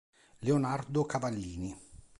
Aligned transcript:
Leonardo 0.39 1.05
Cavallini 1.05 1.77